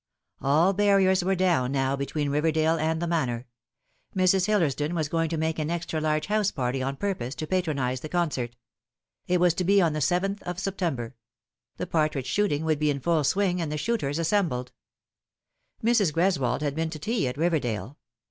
[0.41, 3.45] All barriers were down now between Eiverdale and the Manor.
[4.15, 4.47] Mrs.
[4.47, 8.09] Hillersdon was going to make an extra large house party on purpose to patronise the
[8.09, 8.55] concert.
[9.27, 11.15] It was to be on the 7th of September:
[11.77, 14.71] the partridge shooting would be in full swing, and the shooters assembled.
[15.83, 16.11] Mrs.
[16.11, 17.99] Greswold had been to tea at Riverdale.